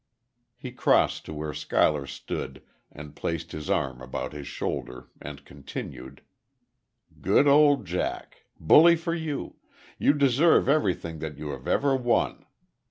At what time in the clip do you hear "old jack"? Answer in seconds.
7.47-8.45